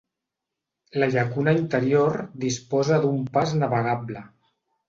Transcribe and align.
La 1.03 1.09
llacuna 1.15 1.53
interior 1.59 2.17
disposa 2.47 3.01
d'un 3.05 3.23
pas 3.37 3.55
navegable. 3.63 4.29